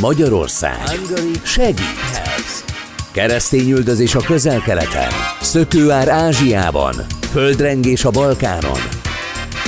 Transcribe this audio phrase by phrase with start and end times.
[0.00, 1.00] Magyarország
[1.42, 2.64] segít.
[3.12, 6.94] Keresztényüldözés a közel-keleten, szökőár Ázsiában,
[7.30, 8.80] földrengés a Balkánon,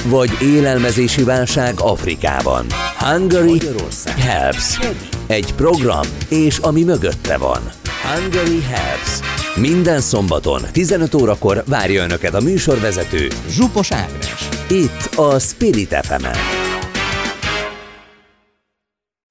[0.04, 2.67] vagy élelmezési válság Afrikában.
[2.98, 3.61] Hungary
[4.19, 4.79] Helps.
[5.27, 7.61] Egy program, és ami mögötte van.
[8.14, 9.18] Hungary Helps.
[9.55, 14.48] Minden szombaton 15 órakor várja Önöket a műsorvezető Zsupos Ágnes.
[14.68, 16.59] Itt a Spirit fm -en.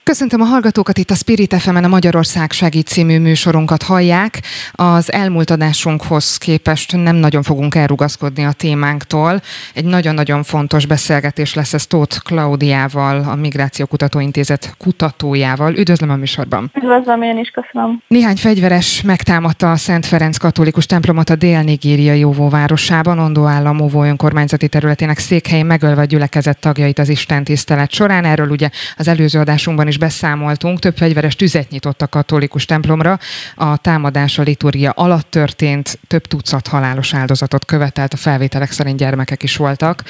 [0.10, 4.42] Köszöntöm a hallgatókat itt a Spirit fm a Magyarország segít című műsorunkat hallják.
[4.71, 9.42] Az elmúlt adásunkhoz képest nem nagyon fogunk elrugaszkodni a témánktól.
[9.74, 15.74] Egy nagyon-nagyon fontos beszélgetés lesz ez Tóth Klaudiával, a Migráció Kutatóintézet kutatójával.
[15.74, 16.71] Üdvözlöm a műsorban.
[16.76, 18.01] Üdvözlöm, én is köszönöm.
[18.07, 24.68] Néhány fegyveres megtámadta a Szent Ferenc katolikus templomot a dél-nigériai óvóvárosában, Ondó állam óvó önkormányzati
[24.68, 28.26] területének székhelyén megölve a gyülekezet tagjait az Isten tisztelet során.
[28.26, 33.20] Erről ugye az előző adásunkban is beszámoltunk, több fegyveres tüzet nyitott a katolikus templomra.
[33.56, 39.44] A támadás a liturgia alatt történt, több tucat halálos áldozatot követelt, a felvételek szerint gyermekek
[39.44, 40.04] is voltak.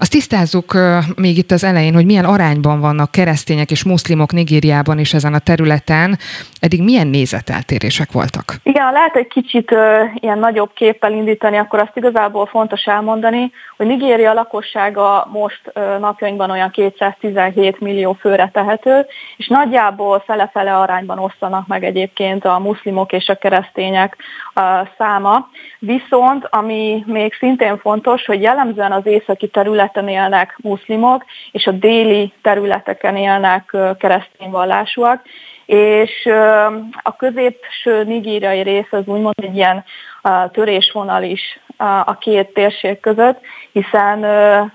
[0.00, 0.74] Azt tisztázzuk
[1.16, 5.38] még itt az elején, hogy milyen arányban vannak keresztények és muszlimok Nigériában is ezen a
[5.38, 6.18] területen.
[6.60, 8.54] Eddig milyen nézeteltérések voltak?
[8.62, 9.74] Igen, lehet egy kicsit
[10.14, 16.70] ilyen nagyobb képpel indítani, akkor azt igazából fontos elmondani, hogy Nigéria lakossága most napjainkban olyan
[16.70, 23.34] 217 millió főre tehető, és nagyjából fele-fele arányban osztanak meg egyébként a muszlimok és a
[23.34, 24.16] keresztények
[24.98, 25.48] száma.
[25.78, 31.70] Viszont, ami még szintén fontos, hogy jellemzően az északi terület területen élnek muszlimok, és a
[31.70, 35.22] déli területeken élnek keresztény vallásúak,
[35.66, 36.26] és
[37.02, 39.84] a középső nigériai rész az úgymond egy ilyen
[40.52, 41.60] törésvonal is
[42.04, 43.40] a két térség között,
[43.72, 44.18] hiszen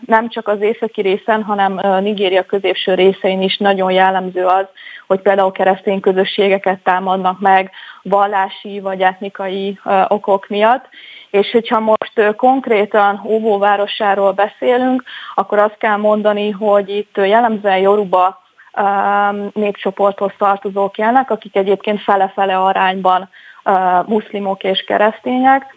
[0.06, 4.66] nem csak az északi részen, hanem Nigéria középső részein is nagyon jellemző az,
[5.08, 10.86] hogy például keresztény közösségeket támadnak meg vallási vagy etnikai okok miatt,
[11.30, 15.04] és hogyha most konkrétan óvóvárosáról beszélünk,
[15.36, 18.44] akkor azt kell mondani, hogy itt jellemzően Joruba
[19.54, 23.30] népcsoporthoz tartozók jelnek, akik egyébként fele-fele arányban
[24.06, 25.76] muszlimok és keresztények,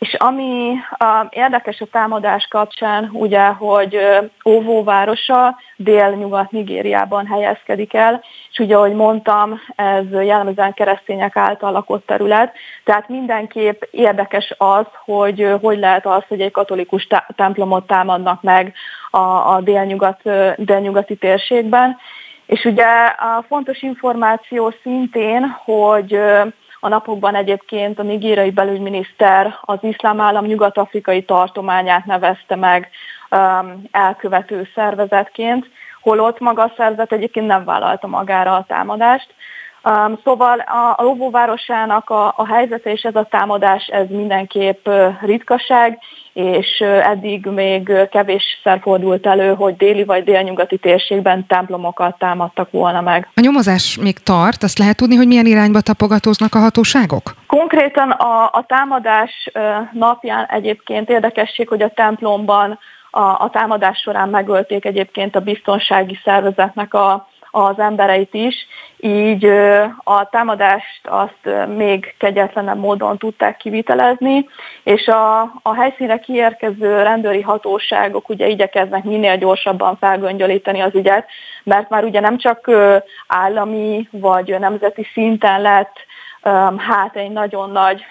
[0.00, 8.58] és ami uh, érdekes a támadás kapcsán, ugye, hogy uh, óvóvárosa dél-nyugat-Nigériában helyezkedik el, és
[8.58, 15.78] ugye, ahogy mondtam, ez jellemzően keresztények által lakott terület, tehát mindenképp érdekes az, hogy hogy
[15.78, 17.06] lehet az, hogy egy katolikus
[17.36, 18.72] templomot támadnak meg
[19.10, 19.18] a,
[19.54, 20.20] a délnyugat,
[20.56, 21.96] délnyugati térségben,
[22.46, 26.20] és ugye a fontos információ szintén, hogy
[26.80, 32.90] a napokban egyébként a nigériai belügyminiszter az iszlám állam nyugat-afrikai tartományát nevezte meg
[33.30, 35.70] um, elkövető szervezetként,
[36.00, 39.34] holott maga a szervezet egyébként nem vállalta magára a támadást.
[39.84, 44.88] Um, szóval a, a lóvóvárosának a, a helyzete és ez a támadás, ez mindenképp
[45.20, 45.98] ritkaság,
[46.32, 53.28] és eddig még kevésszer fordult elő, hogy déli vagy délnyugati térségben templomokat támadtak volna meg.
[53.34, 57.34] A nyomozás még tart, azt lehet tudni, hogy milyen irányba tapogatóznak a hatóságok?
[57.46, 59.50] Konkrétan a, a támadás
[59.92, 62.78] napján egyébként érdekesség, hogy a templomban
[63.10, 68.54] a, a támadás során megölték egyébként a biztonsági szervezetnek a az embereit is,
[68.96, 69.44] így
[70.04, 74.48] a támadást azt még kegyetlenebb módon tudták kivitelezni,
[74.82, 81.26] és a, a helyszínre kiérkező rendőri hatóságok ugye igyekeznek minél gyorsabban felgöngyölíteni az ügyet,
[81.64, 82.70] mert már ugye nem csak
[83.26, 86.08] állami vagy nemzeti szinten lett
[86.76, 88.04] hát egy nagyon nagy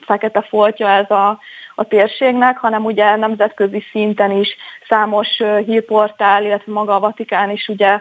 [0.00, 1.38] fekete foltja ez a,
[1.74, 4.56] a térségnek, hanem ugye nemzetközi szinten is
[4.88, 5.28] számos
[5.66, 8.00] hírportál, illetve maga a Vatikán is ugye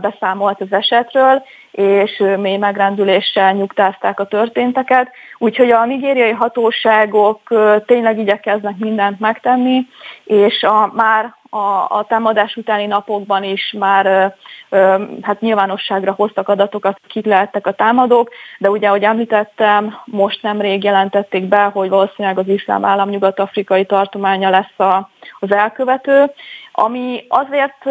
[0.00, 5.10] beszámolt az esetről, és mély megrendüléssel nyugtázták a történteket.
[5.38, 7.40] Úgyhogy a nigériai hatóságok
[7.86, 9.86] tényleg igyekeznek mindent megtenni,
[10.24, 14.34] és a, már a, a támadás utáni napokban is már
[14.68, 20.84] ö, hát nyilvánosságra hoztak adatokat, kik lehettek a támadók, de ugye, ahogy említettem, most nemrég
[20.84, 25.10] jelentették be, hogy valószínűleg az iszlám állam nyugat-afrikai tartománya lesz a,
[25.40, 26.30] az elkövető,
[26.76, 27.84] ami azért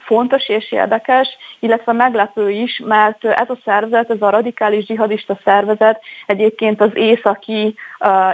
[0.00, 1.28] fontos és érdekes,
[1.58, 7.74] illetve meglepő is, mert ez a szervezet, ez a radikális zsihadista szervezet egyébként az északi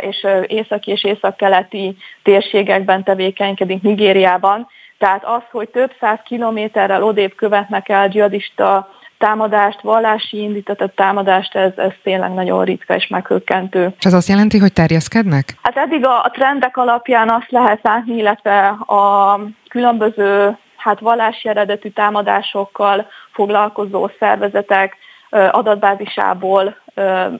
[0.00, 4.66] és északi és északkeleti térségekben tevékenykedik Nigériában.
[4.98, 8.88] Tehát az, hogy több száz kilométerrel odébb követnek el dzsihadista
[9.18, 13.94] támadást, vallási indítatott támadást, ez, ez tényleg nagyon ritka és meghökkentő.
[13.98, 15.54] És ez azt jelenti, hogy terjeszkednek?
[15.62, 19.40] Hát eddig a, a trendek alapján azt lehet látni, illetve a
[19.76, 24.96] különböző hát vallási eredetű támadásokkal foglalkozó szervezetek
[25.30, 26.76] adatbázisából,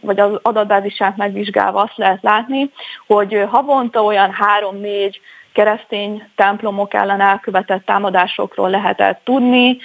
[0.01, 2.71] vagy az adatbázisát megvizsgálva azt lehet látni,
[3.07, 5.21] hogy havonta olyan három-négy
[5.53, 9.79] keresztény templomok ellen elkövetett támadásokról lehetett tudni,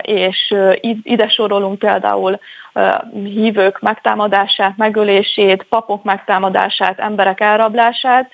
[0.00, 0.54] és
[1.02, 2.38] ide sorolunk például
[3.12, 8.30] hívők megtámadását, megölését, papok megtámadását, emberek elrablását,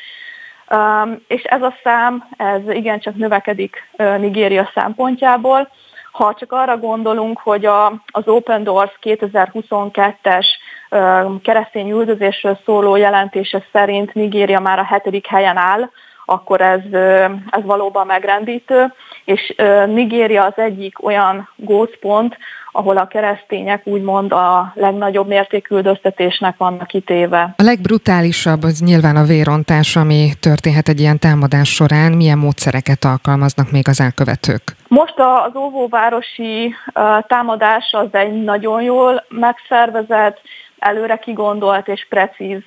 [1.26, 5.69] és ez a szám, ez igencsak növekedik Nigéria szempontjából.
[6.12, 10.46] Ha csak arra gondolunk, hogy a, az Open Doors 2022-es
[11.43, 15.90] keresztény üldözésről szóló jelentése szerint Nigéria már a hetedik helyen áll
[16.31, 16.81] akkor ez,
[17.50, 18.93] ez valóban megrendítő,
[19.25, 19.55] és
[19.87, 22.37] Nigéria az egyik olyan gócpont,
[22.73, 27.55] ahol a keresztények úgymond a legnagyobb mértékű üldöztetésnek vannak kitéve.
[27.56, 32.12] A legbrutálisabb az nyilván a vérontás, ami történhet egy ilyen támadás során.
[32.12, 34.62] Milyen módszereket alkalmaznak még az elkövetők?
[34.88, 36.75] Most az óvóvárosi
[37.27, 40.41] támadás az egy nagyon jól megszervezett,
[40.79, 42.62] előre kigondolt és precíz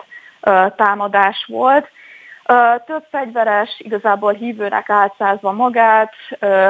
[0.75, 1.89] támadás volt
[2.85, 6.13] több fegyveres igazából hívőnek átszázva magát,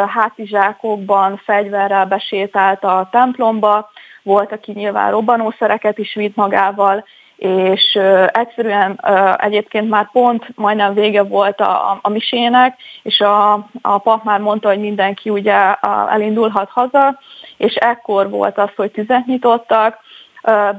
[0.08, 3.90] hátizsákokban fegyverrel besétált a templomba,
[4.24, 7.06] volt, aki nyilván robbanószereket is vitt magával,
[7.36, 9.00] és egyszerűen
[9.38, 14.68] egyébként már pont majdnem vége volt a, a misének, és a, a pap már mondta,
[14.68, 15.74] hogy mindenki ugye
[16.10, 17.20] elindulhat haza,
[17.58, 20.00] és ekkor volt az, hogy tüzet nyitottak,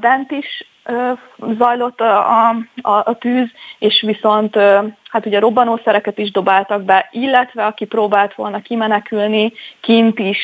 [0.00, 0.66] bent is
[1.58, 4.56] zajlott a, a, a tűz, és viszont
[5.08, 10.38] hát ugye robbanószereket is dobáltak be, illetve aki próbált volna kimenekülni, kint is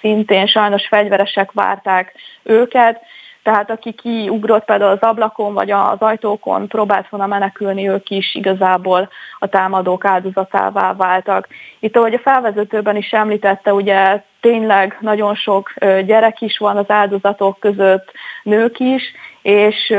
[0.00, 3.00] szintén sajnos fegyveresek várták őket,
[3.42, 9.08] tehát aki kiugrott például az ablakon vagy az ajtókon, próbált volna menekülni, ők is igazából
[9.38, 11.48] a támadók áldozatává váltak.
[11.78, 15.72] Itt, ahogy a felvezetőben is említette, ugye tényleg nagyon sok
[16.04, 19.02] gyerek is van az áldozatok között, nők is,
[19.42, 19.94] és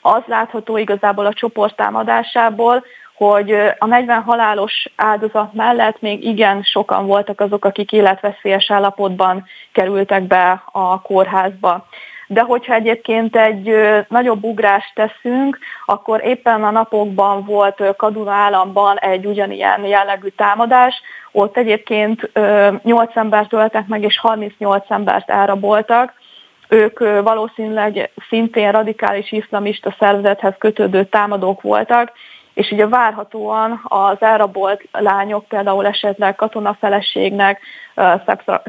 [0.00, 2.84] az látható igazából a csoport támadásából,
[3.14, 10.22] hogy a 40 halálos áldozat mellett még igen sokan voltak azok, akik életveszélyes állapotban kerültek
[10.22, 11.86] be a kórházba
[12.30, 13.74] de hogyha egyébként egy
[14.08, 20.94] nagyobb ugrást teszünk, akkor éppen a napokban volt Kaduna államban egy ugyanilyen jellegű támadás,
[21.32, 22.30] ott egyébként
[22.82, 26.12] 8 embert öltek meg, és 38 embert elraboltak,
[26.68, 32.12] ők valószínűleg szintén radikális iszlamista szervezethez kötődő támadók voltak,
[32.54, 37.60] és ugye várhatóan az elrabolt lányok például esetleg katonafeleségnek,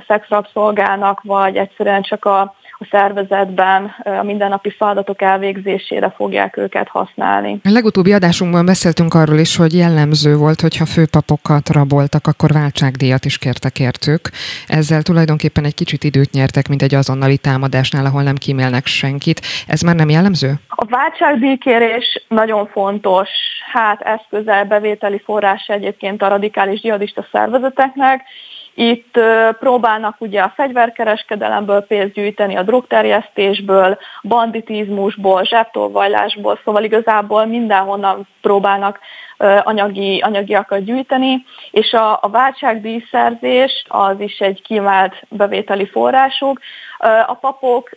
[0.07, 7.59] szexrabszolgának, vagy egyszerűen csak a a szervezetben a mindennapi feladatok elvégzésére fogják őket használni.
[7.63, 13.37] A legutóbbi adásunkban beszéltünk arról is, hogy jellemző volt, hogyha főpapokat raboltak, akkor váltságdíjat is
[13.37, 14.29] kértek értük.
[14.67, 19.41] Ezzel tulajdonképpen egy kicsit időt nyertek, mint egy azonnali támadásnál, ahol nem kímélnek senkit.
[19.67, 20.53] Ez már nem jellemző?
[20.67, 23.29] A váltságdíjkérés nagyon fontos,
[23.71, 28.21] hát eszközel bevételi forrás egyébként a radikális dzsihadista szervezeteknek,
[28.79, 29.19] itt
[29.59, 38.99] próbálnak ugye a fegyverkereskedelemből pénzt gyűjteni, a drogterjesztésből, banditizmusból, zsebtolvajlásból, szóval igazából mindenhonnan próbálnak
[39.63, 46.59] anyagi, anyagiakat gyűjteni, és a, a váltságdíjszerzés az is egy kiemelt bevételi forrásuk.
[47.27, 47.89] A papok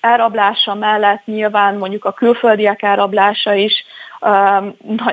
[0.00, 3.84] elrablása mellett nyilván mondjuk a külföldiek elrablása is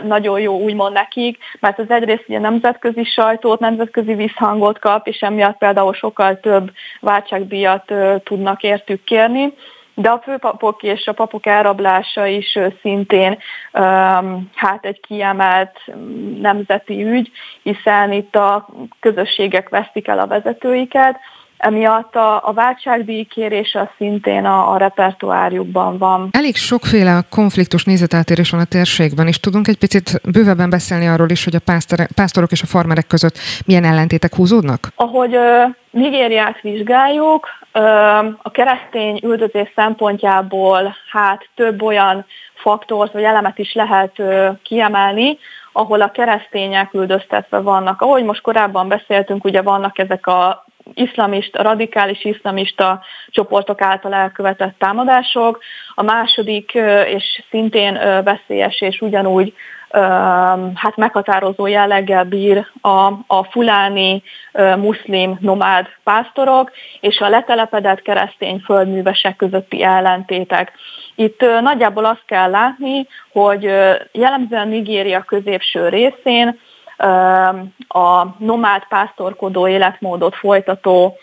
[0.03, 5.57] nagyon jó úgymond nekik, mert az egyrészt ugye nemzetközi sajtót, nemzetközi visszhangot kap, és emiatt
[5.57, 9.53] például sokkal több váltságdíjat tudnak értük kérni.
[9.93, 13.37] De a főpapok és a papok elrablása is szintén
[14.55, 15.79] hát egy kiemelt
[16.41, 17.31] nemzeti ügy,
[17.63, 18.67] hiszen itt a
[18.99, 21.19] közösségek vesztik el a vezetőiket,
[21.59, 26.29] Emiatt a, a váltságdíj kérése szintén a, a repertoárjukban van.
[26.31, 31.43] Elég sokféle konfliktus nézeteltérés van a térségben, és tudunk egy picit bővebben beszélni arról is,
[31.43, 34.87] hogy a pásztor, pásztorok és a farmerek között milyen ellentétek húzódnak?
[34.95, 35.37] Ahogy
[35.91, 37.47] Nigériát vizsgáljuk,
[38.41, 44.21] a keresztény üldözés szempontjából hát több olyan faktort vagy elemet is lehet
[44.63, 45.37] kiemelni,
[45.71, 48.01] ahol a keresztények üldöztetve vannak.
[48.01, 55.59] Ahogy most korábban beszéltünk, ugye vannak ezek a iszlamista, radikális iszlamista csoportok által elkövetett támadások.
[55.95, 56.73] A második,
[57.05, 57.93] és szintén
[58.23, 59.53] veszélyes és ugyanúgy
[60.73, 64.23] hát meghatározó jelleggel bír a, a fuláni
[64.77, 70.71] muszlim nomád pásztorok és a letelepedett keresztény földművesek közötti ellentétek.
[71.15, 73.63] Itt nagyjából azt kell látni, hogy
[74.11, 76.59] jellemzően Nigéria középső részén
[77.87, 81.17] a nomád pásztorkodó életmódot folytató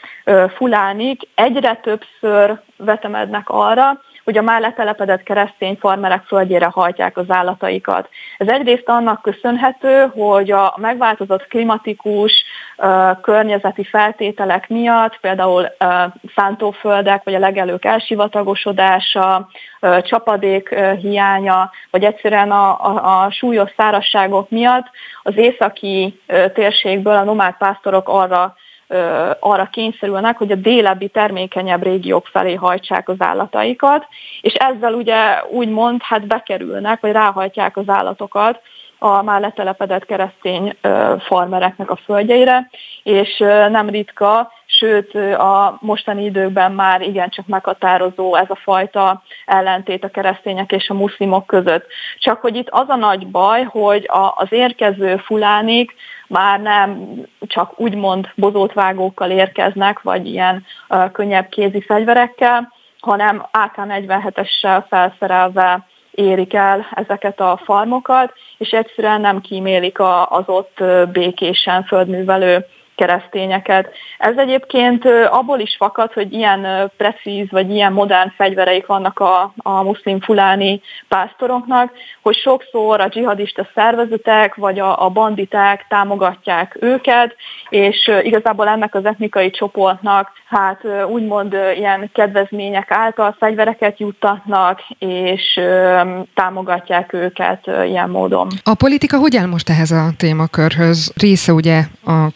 [0.56, 8.08] fulánik egyre többször vetemednek arra, hogy a már letelepedett keresztény farmerek földjére hajtják az állataikat.
[8.38, 12.44] Ez egyrészt annak köszönhető, hogy a megváltozott klimatikus
[13.20, 15.66] környezeti feltételek miatt, például
[16.34, 19.48] szántóföldek vagy a legelők elsivatagosodása,
[20.00, 24.86] csapadék hiánya, vagy egyszerűen a, a, a súlyos szárasságok miatt
[25.22, 26.20] az északi
[26.54, 28.56] térségből a nomád pásztorok arra
[29.40, 34.06] arra kényszerülnek, hogy a délebbi termékenyebb régiók felé hajtsák az állataikat,
[34.40, 38.60] és ezzel ugye úgymond hát bekerülnek, vagy ráhajtják az állatokat
[38.98, 40.76] a már letelepedett keresztény
[41.18, 42.70] farmereknek a földjeire,
[43.02, 43.38] és
[43.70, 50.72] nem ritka, sőt a mostani időkben már igencsak meghatározó ez a fajta ellentét a keresztények
[50.72, 51.86] és a muszlimok között.
[52.18, 55.94] Csak hogy itt az a nagy baj, hogy az érkező fulánik
[56.28, 60.64] már nem csak úgymond bozótvágókkal érkeznek, vagy ilyen
[61.12, 65.86] könnyebb kézi fegyverekkel, hanem AK-47-essel felszerelve
[66.16, 70.82] érik el ezeket a farmokat, és egyszerűen nem kímélik az ott
[71.12, 73.90] békésen földművelő keresztényeket.
[74.18, 79.82] Ez egyébként abból is fakad, hogy ilyen precíz vagy ilyen modern fegyvereik vannak a, a
[79.82, 87.34] muszlim fuláni pásztoroknak, hogy sokszor a dzsihadista szervezetek vagy a, a banditák támogatják őket,
[87.68, 95.60] és igazából ennek az etnikai csoportnak hát úgymond ilyen kedvezmények által fegyvereket juttatnak, és
[96.34, 98.48] támogatják őket ilyen módon.
[98.62, 101.12] A politika hogy áll most ehhez a témakörhöz?
[101.16, 102.30] Része ugye a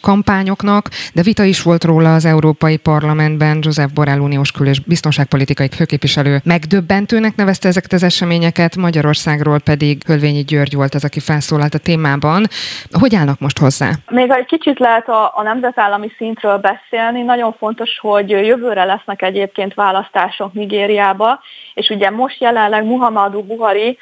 [0.55, 3.59] kampányoknak, de vita is volt róla az Európai Parlamentben.
[3.61, 10.43] Joseph Borrell uniós kül- és biztonságpolitikai főképviselő megdöbbentőnek nevezte ezeket az eseményeket, Magyarországról pedig Hölvényi
[10.43, 12.47] György volt az, aki felszólalt a témában.
[12.91, 13.89] Hogy állnak most hozzá?
[14.09, 17.21] Még egy kicsit lehet a, a nemzetállami szintről beszélni.
[17.21, 21.39] Nagyon fontos, hogy jövőre lesznek egyébként választások Nigériába,
[21.73, 23.97] és ugye most jelenleg Muhammadu Buhari,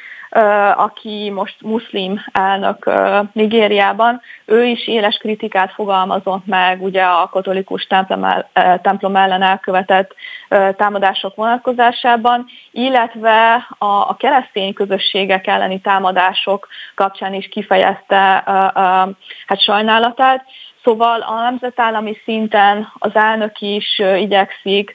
[0.75, 2.91] aki most muszlim elnök
[3.33, 8.25] Nigériában, ő is éles kritikát fogalmazott meg ugye a katolikus templom,
[8.81, 10.15] templom ellen elkövetett
[10.75, 18.43] támadások vonatkozásában, illetve a, a keresztény közösségek elleni támadások kapcsán is kifejezte
[19.45, 20.45] hát sajnálatát.
[20.83, 24.93] Szóval a nemzetállami szinten az elnök is igyekszik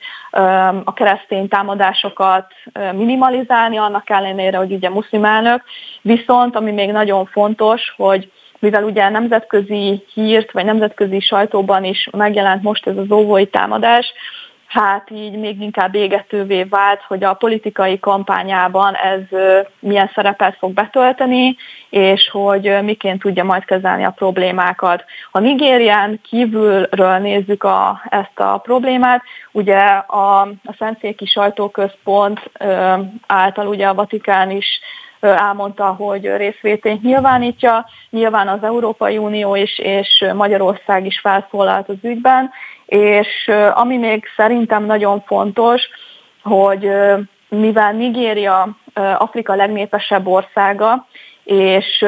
[0.84, 2.46] a keresztény támadásokat
[2.92, 5.62] minimalizálni, annak ellenére, hogy ugye muszlim elnök,
[6.02, 12.62] viszont ami még nagyon fontos, hogy mivel ugye nemzetközi hírt, vagy nemzetközi sajtóban is megjelent
[12.62, 14.12] most ez az óvói támadás,
[14.74, 19.20] hát így még inkább égetővé vált, hogy a politikai kampányában ez
[19.78, 21.56] milyen szerepet fog betölteni,
[21.90, 25.04] és hogy miként tudja majd kezelni a problémákat.
[25.30, 32.50] Ha Nigérián kívülről nézzük a, ezt a problémát, ugye a, a Szentszéki Sajtóközpont
[33.26, 34.80] által ugye a Vatikán is
[35.20, 37.86] elmondta, hogy részvétényt nyilvánítja.
[38.10, 42.50] Nyilván az Európai Unió is és Magyarország is felszólalt az ügyben,
[42.86, 45.82] és ami még szerintem nagyon fontos,
[46.42, 46.90] hogy
[47.48, 48.68] mivel Nigéria
[49.18, 51.06] Afrika legnépesebb országa,
[51.44, 52.04] és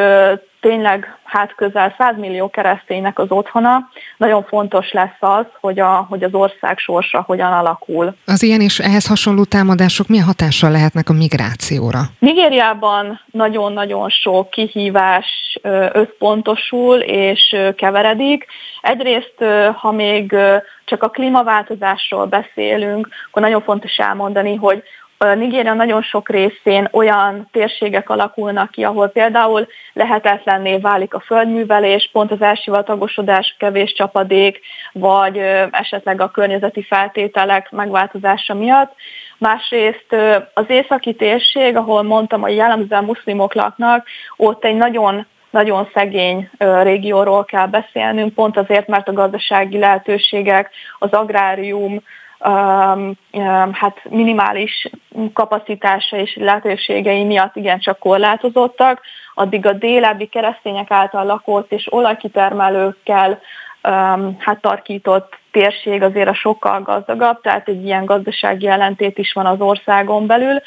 [0.66, 3.88] tényleg hát közel 100 millió kereszténynek az otthona.
[4.16, 8.14] Nagyon fontos lesz az, hogy, a, hogy az ország sorsa hogyan alakul.
[8.26, 12.00] Az ilyen és ehhez hasonló támadások milyen hatással lehetnek a migrációra?
[12.18, 15.58] Nigériában nagyon-nagyon sok kihívás
[15.92, 18.46] összpontosul és keveredik.
[18.80, 19.34] Egyrészt,
[19.76, 20.36] ha még
[20.84, 24.82] csak a klímaváltozásról beszélünk, akkor nagyon fontos elmondani, hogy
[25.18, 32.30] Nigéria nagyon sok részén olyan térségek alakulnak ki, ahol például lehetetlenné válik a földművelés, pont
[32.30, 34.60] az elsivatagosodás, kevés csapadék,
[34.92, 35.38] vagy
[35.70, 38.94] esetleg a környezeti feltételek megváltozása miatt.
[39.38, 40.16] Másrészt
[40.54, 44.06] az északi térség, ahol mondtam, hogy jellemzően muszlimok laknak,
[44.36, 46.50] ott egy nagyon nagyon szegény
[46.82, 52.02] régióról kell beszélnünk, pont azért, mert a gazdasági lehetőségek, az agrárium,
[53.72, 54.90] hát minimális
[55.32, 59.00] kapacitása és lehetőségei miatt igencsak korlátozottak,
[59.34, 63.40] addig a délebbi keresztények által lakott és olajkitermelőkkel
[64.38, 69.60] hát tarkított térség azért a sokkal gazdagabb, tehát egy ilyen gazdasági jelentét is van az
[69.60, 70.60] országon belül.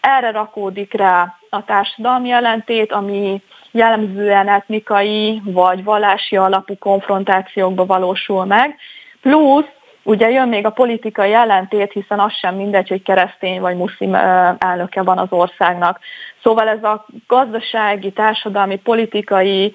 [0.00, 8.76] Erre rakódik rá a társadalmi jelentét, ami jellemzően etnikai vagy vallási alapú konfrontációkba valósul meg,
[9.20, 9.64] plusz
[10.02, 14.14] ugye jön még a politikai ellentét, hiszen az sem mindegy, hogy keresztény vagy muszlim
[14.58, 16.00] elnöke van az országnak.
[16.42, 19.74] Szóval ez a gazdasági, társadalmi, politikai,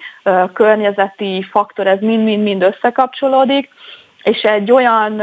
[0.53, 3.69] környezeti faktor, ez mind-mind-mind összekapcsolódik,
[4.23, 5.21] és egy olyan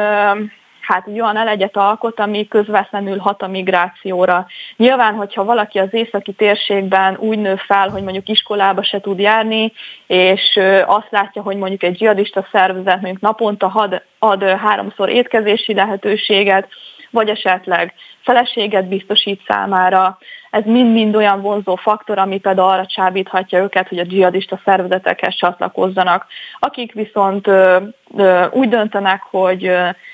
[0.86, 4.46] hát egy olyan elegyet alkot, ami közvetlenül hat a migrációra.
[4.76, 9.72] Nyilván, hogyha valaki az északi térségben úgy nő fel, hogy mondjuk iskolába se tud járni,
[10.06, 16.68] és azt látja, hogy mondjuk egy dzsihadista szervezet mondjuk naponta ad, ad háromszor étkezési lehetőséget,
[17.14, 20.18] vagy esetleg feleséget biztosít számára.
[20.50, 26.26] Ez mind-mind olyan vonzó faktor, ami például arra csábíthatja őket, hogy a dzsihadista szervezetekhez csatlakozzanak.
[26.58, 27.76] Akik viszont ö,
[28.16, 29.70] ö, úgy döntenek, hogy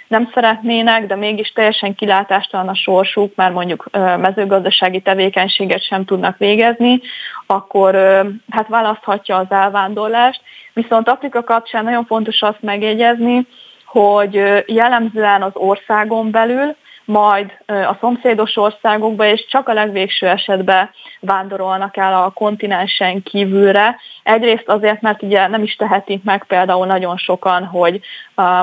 [0.09, 6.39] nem szeretnének, de mégis teljesen kilátástalan a sorsuk, mert mondjuk ö, mezőgazdasági tevékenységet sem tudnak
[6.39, 7.01] végezni,
[7.47, 10.41] akkor ö, hát választhatja az elvándorlást.
[10.73, 13.47] Viszont Afrika kapcsán nagyon fontos azt megjegyezni,
[13.85, 16.77] hogy jellemzően az országon belül
[17.11, 20.91] majd a szomszédos országokba, és csak a legvégső esetben
[21.21, 23.97] vándorolnak el a kontinensen kívülre.
[24.23, 28.01] Egyrészt azért, mert ugye nem is tehetik meg például nagyon sokan, hogy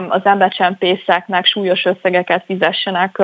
[0.09, 3.21] az embercsempészeknek súlyos összegeket fizessenek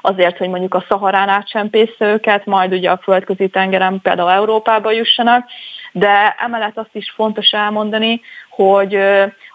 [0.00, 5.44] azért, hogy mondjuk a Szaharán átcsempész őket, majd ugye a földközi tengeren például Európába jussanak,
[5.92, 8.20] de emellett azt is fontos elmondani,
[8.50, 8.94] hogy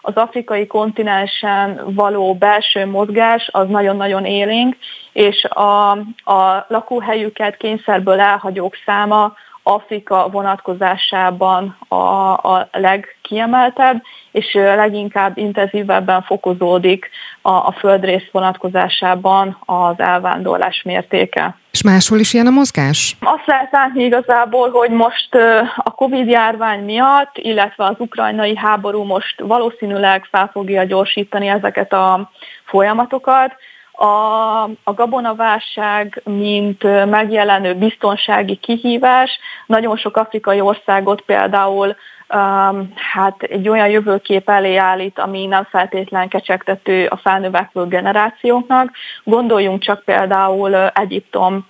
[0.00, 4.76] az afrikai kontinensen való belső mozgás az nagyon-nagyon élénk,
[5.12, 5.90] és a,
[6.24, 9.32] a lakóhelyüket kényszerből elhagyók száma
[9.68, 11.94] Afrika vonatkozásában a,
[12.32, 17.10] a legkiemeltebb, és leginkább intenzívebben fokozódik
[17.42, 21.56] a, a földrész vonatkozásában az elvándorlás mértéke.
[21.70, 23.16] És máshol is ilyen a mozgás?
[23.20, 25.34] Azt lehet látni igazából, hogy most
[25.76, 32.30] a Covid járvány miatt, illetve az ukrajnai háború most valószínűleg fel fogja gyorsítani ezeket a
[32.64, 33.56] folyamatokat.
[34.00, 41.96] A, a gabonaválság, mint megjelenő biztonsági kihívás, nagyon sok afrikai országot például
[42.34, 48.90] um, hát egy olyan jövőkép elé állít, ami nem feltétlen kecsegtető a felnövekvő generációknak.
[49.24, 51.66] Gondoljunk csak például Egyiptom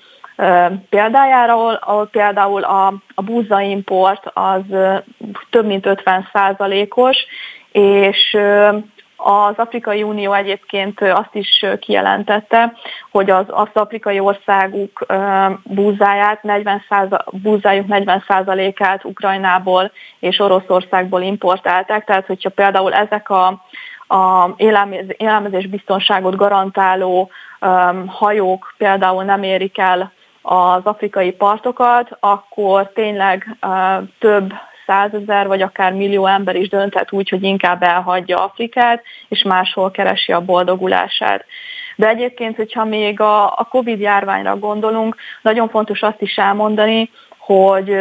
[0.88, 4.62] példájára, ahol, például a, a búzaimport az
[5.50, 7.16] több mint 50 százalékos,
[7.72, 8.36] és
[9.20, 12.72] az Afrikai Unió egyébként azt is kijelentette,
[13.10, 15.06] hogy az, az afrikai országuk
[15.62, 16.82] búzáját, 40
[17.30, 23.46] búzájuk 40%-át Ukrajnából és Oroszországból importálták, tehát hogyha például ezek a,
[24.08, 24.54] a
[25.16, 27.30] élelmezés biztonságot garantáló
[28.06, 33.56] hajók például nem érik el az afrikai partokat, akkor tényleg
[34.18, 34.52] több
[34.88, 40.32] százezer vagy akár millió ember is dönthet úgy, hogy inkább elhagyja Afrikát, és máshol keresi
[40.32, 41.44] a boldogulását.
[41.96, 47.10] De egyébként, hogyha még a, a COVID járványra gondolunk, nagyon fontos azt is elmondani,
[47.48, 47.96] hogy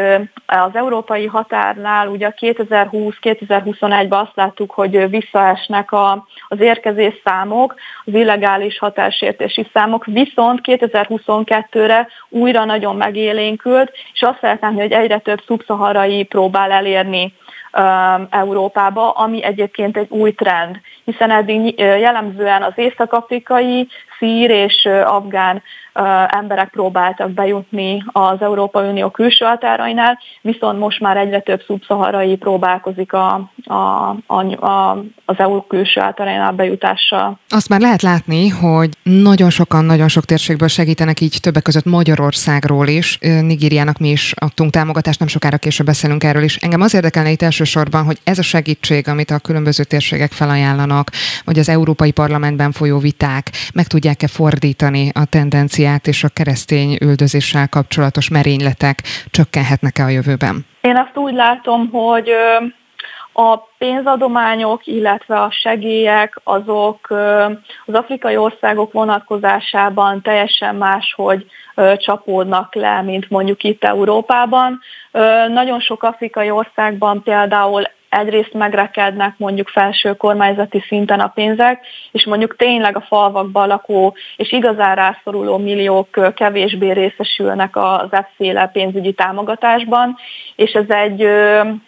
[0.46, 8.80] az európai határnál ugye 2020-2021-ben azt láttuk, hogy visszaesnek a, az érkezés számok, az illegális
[8.80, 16.72] hatásértési számok, viszont 2022-re újra nagyon megélénkült, és azt látni, hogy egyre több szubszaharai próbál
[16.72, 17.34] elérni
[18.30, 23.88] Európába, ami egyébként egy új trend, hiszen eddig jellemzően az észak-afrikai,
[24.20, 25.64] szír és afgán
[26.28, 33.14] emberek próbáltak bejutni az Európai Unió külső határainál, viszont most már egyre több szubszaharai próbálkozik
[33.14, 33.74] a, a,
[34.26, 37.40] a, a, az EU külső határainál bejutással.
[37.50, 42.88] Azt már lehet látni, hogy nagyon sokan, nagyon sok térségből segítenek így többek között Magyarországról
[42.88, 43.18] is.
[43.22, 46.56] Nigériának mi is adtunk támogatást, nem sokára később beszélünk erről is.
[46.56, 51.12] Engem az érdekelne itt elsősorban, hogy ez a segítség, amit a különböző térségek felajánlanak,
[51.46, 56.98] vagy az Európai Parlamentben folyó viták, meg tudják-e fordítani a tendenciát homofóbiát és a keresztény
[57.02, 60.66] üldözéssel kapcsolatos merényletek csökkenhetnek-e a jövőben?
[60.82, 62.30] Én azt úgy látom, hogy
[63.34, 67.08] a pénzadományok, illetve a segélyek azok
[67.86, 71.46] az afrikai országok vonatkozásában teljesen máshogy
[71.98, 74.80] csapódnak le, mint mondjuk itt Európában.
[75.48, 82.56] Nagyon sok afrikai országban például egyrészt megrekednek mondjuk felső kormányzati szinten a pénzek, és mondjuk
[82.56, 90.16] tényleg a falvakban lakó és igazán rászoruló milliók kevésbé részesülnek az efféle pénzügyi támogatásban,
[90.56, 91.28] és ez egy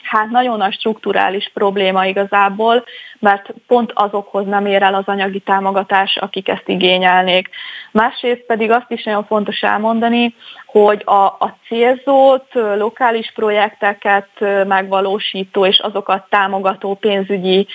[0.01, 2.83] hát nagyon nagy strukturális probléma igazából,
[3.19, 7.49] mert pont azokhoz nem ér el az anyagi támogatás, akik ezt igényelnék.
[7.91, 14.29] Másrészt pedig azt is nagyon fontos elmondani, hogy a, a célzott lokális projekteket
[14.67, 17.67] megvalósító és azokat támogató pénzügyi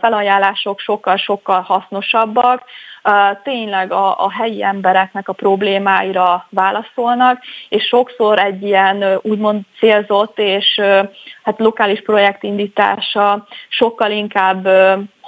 [0.00, 2.62] felajánlások sokkal-sokkal hasznosabbak,
[3.42, 10.80] tényleg a, a helyi embereknek a problémáira válaszolnak, és sokszor egy ilyen úgymond célzott és
[11.42, 14.68] hát lokális projekt indítása sokkal inkább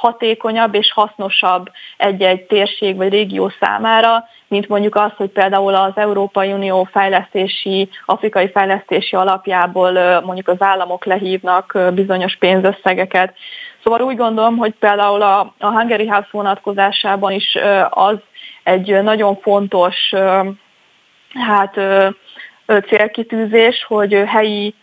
[0.01, 6.53] hatékonyabb és hasznosabb egy-egy térség vagy régió számára, mint mondjuk az, hogy például az Európai
[6.53, 13.35] Unió fejlesztési, afrikai fejlesztési alapjából mondjuk az államok lehívnak bizonyos pénzösszegeket.
[13.83, 17.59] Szóval úgy gondolom, hogy például a, a Hungary House vonatkozásában is
[17.91, 18.17] az
[18.63, 20.13] egy nagyon fontos
[21.35, 21.81] hát,
[22.87, 24.75] célkitűzés, hogy helyi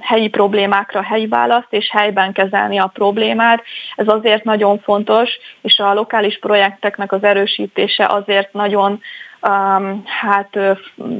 [0.00, 3.62] helyi problémákra helyi választ, és helyben kezelni a problémát.
[3.96, 9.00] Ez azért nagyon fontos, és a lokális projekteknek az erősítése azért nagyon
[9.42, 10.58] um, hát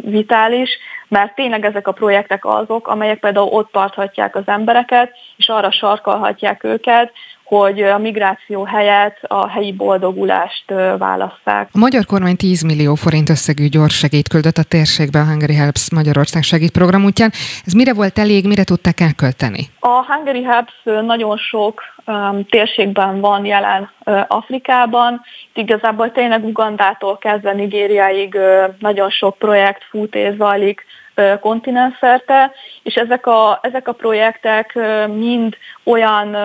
[0.01, 0.79] vitális,
[1.09, 6.65] mert tényleg ezek a projektek azok, amelyek például ott tarthatják az embereket, és arra sarkalhatják
[6.65, 7.13] őket,
[7.49, 10.65] hogy a migráció helyett a helyi boldogulást
[10.99, 11.69] válasszák.
[11.73, 15.91] A magyar kormány 10 millió forint összegű gyors segít küldött a térségbe a Hungary Helps
[15.91, 17.31] Magyarország segítprogram útján.
[17.67, 19.67] Ez mire volt elég, mire tudták elkölteni?
[19.81, 20.73] A Hungary Helps
[21.07, 25.21] nagyon sok um, térségben van jelen uh, Afrikában.
[25.49, 30.85] Itt igazából tényleg Ugandától kezdve Nigériáig uh, nagyon sok projekt fut és zajlik
[31.41, 36.37] kontinenszerte, és ezek a, ezek a projektek mind olyan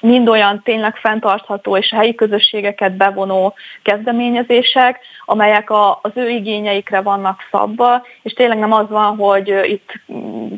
[0.00, 7.40] mind olyan tényleg fenntartható és helyi közösségeket bevonó kezdeményezések, amelyek a, az ő igényeikre vannak
[7.50, 9.92] szabva, és tényleg nem az van, hogy itt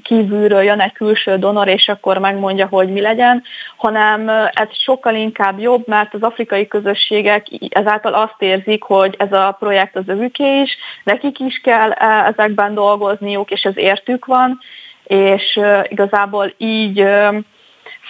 [0.03, 3.43] kívülről jön egy külső donor, és akkor megmondja, hogy mi legyen,
[3.77, 9.57] hanem ez sokkal inkább jobb, mert az afrikai közösségek ezáltal azt érzik, hogy ez a
[9.59, 11.91] projekt az övüké is, nekik is kell
[12.27, 14.59] ezekben dolgozniuk, és ez értük van,
[15.05, 17.05] és igazából így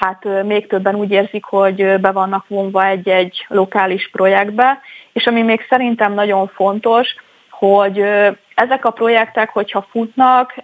[0.03, 4.81] hát még többen úgy érzik, hogy be vannak vonva egy-egy lokális projektbe,
[5.12, 7.15] és ami még szerintem nagyon fontos,
[7.51, 8.05] hogy
[8.55, 10.55] ezek a projektek, hogyha futnak,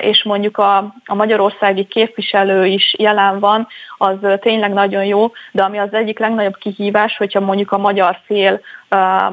[0.00, 3.66] és mondjuk a, a magyarországi képviselő is jelen van,
[3.98, 8.60] az tényleg nagyon jó, de ami az egyik legnagyobb kihívás, hogyha mondjuk a magyar fél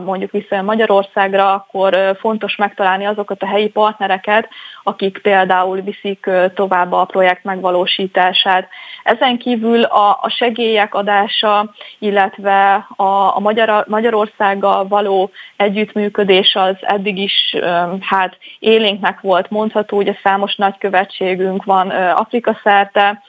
[0.05, 4.49] mondjuk visszajön Magyarországra, akkor fontos megtalálni azokat a helyi partnereket,
[4.83, 8.67] akik például viszik tovább a projekt megvalósítását.
[9.03, 13.03] Ezen kívül a, a segélyek adása, illetve a,
[13.35, 17.55] a Magyar, Magyarországgal való együttműködés az eddig is
[18.03, 23.21] hát élénknek volt mondható, ugye számos nagykövetségünk van Afrika szerte,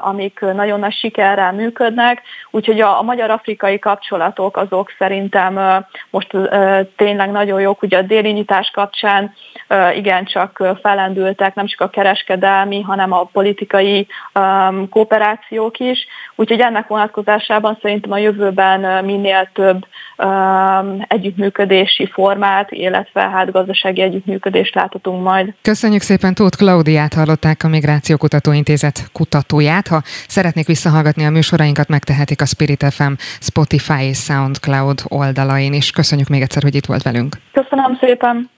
[0.00, 6.30] amik nagyon nagy sikerrel működnek, úgyhogy a, a magyar-afrikai kapcsolatok azok szerintem most
[6.96, 9.34] tényleg nagyon jók, ugye a déli nyitás kapcsán
[9.94, 14.06] igencsak felendültek nem csak a kereskedelmi, hanem a politikai
[14.90, 19.86] kooperációk is, úgyhogy ennek vonatkozásában szerintem a jövőben minél több
[21.08, 25.54] együttműködési formát, illetve hát gazdasági együttműködést láthatunk majd.
[25.62, 28.16] Köszönjük szépen, Tóth Klaudiát hallották a Migráció
[28.52, 29.08] Intézet
[29.48, 29.88] kutatóját.
[29.88, 35.90] Ha szeretnék visszahallgatni a műsorainkat, megtehetik a Spirit FM Spotify és SoundCloud oldalain is.
[35.90, 37.36] Köszönjük még egyszer, hogy itt volt velünk.
[37.52, 38.50] Köszönöm szépen.